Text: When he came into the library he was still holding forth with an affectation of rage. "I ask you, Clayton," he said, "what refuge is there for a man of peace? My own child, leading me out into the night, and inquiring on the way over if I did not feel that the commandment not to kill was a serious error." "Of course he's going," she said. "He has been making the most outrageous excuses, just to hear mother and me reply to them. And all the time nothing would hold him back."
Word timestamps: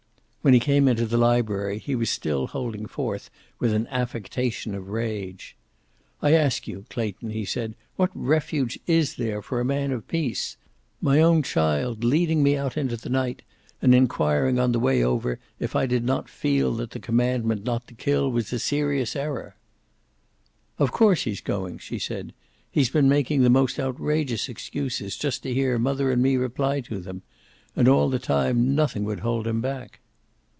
When 0.43 0.55
he 0.55 0.59
came 0.59 0.87
into 0.87 1.05
the 1.05 1.19
library 1.19 1.77
he 1.77 1.93
was 1.93 2.09
still 2.09 2.47
holding 2.47 2.87
forth 2.87 3.29
with 3.59 3.73
an 3.75 3.85
affectation 3.91 4.73
of 4.73 4.87
rage. 4.89 5.55
"I 6.19 6.31
ask 6.31 6.67
you, 6.67 6.85
Clayton," 6.89 7.29
he 7.29 7.45
said, 7.45 7.75
"what 7.95 8.09
refuge 8.15 8.79
is 8.87 9.17
there 9.17 9.43
for 9.43 9.59
a 9.59 9.63
man 9.65 9.91
of 9.91 10.07
peace? 10.07 10.57
My 10.99 11.19
own 11.21 11.43
child, 11.43 12.03
leading 12.03 12.41
me 12.41 12.57
out 12.57 12.75
into 12.75 12.97
the 12.97 13.07
night, 13.07 13.43
and 13.83 13.93
inquiring 13.93 14.57
on 14.57 14.71
the 14.71 14.79
way 14.79 15.03
over 15.03 15.39
if 15.59 15.75
I 15.75 15.85
did 15.85 16.03
not 16.03 16.27
feel 16.27 16.73
that 16.73 16.89
the 16.89 16.99
commandment 16.99 17.63
not 17.63 17.87
to 17.89 17.93
kill 17.93 18.31
was 18.31 18.51
a 18.51 18.57
serious 18.57 19.15
error." 19.15 19.55
"Of 20.79 20.91
course 20.91 21.21
he's 21.25 21.39
going," 21.41 21.77
she 21.77 21.99
said. 21.99 22.33
"He 22.71 22.79
has 22.79 22.89
been 22.89 23.07
making 23.07 23.43
the 23.43 23.51
most 23.51 23.79
outrageous 23.79 24.49
excuses, 24.49 25.17
just 25.17 25.43
to 25.43 25.53
hear 25.53 25.77
mother 25.77 26.09
and 26.11 26.19
me 26.23 26.35
reply 26.35 26.81
to 26.81 26.99
them. 26.99 27.21
And 27.75 27.87
all 27.87 28.09
the 28.09 28.17
time 28.17 28.73
nothing 28.73 29.03
would 29.03 29.19
hold 29.19 29.45
him 29.45 29.61
back." 29.61 29.99